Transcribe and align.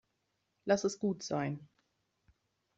Lass 0.65 0.83
es 0.83 0.97
gut 0.97 1.21
sein. 1.21 1.69